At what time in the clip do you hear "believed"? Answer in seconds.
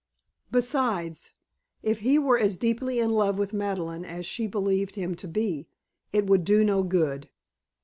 4.47-4.95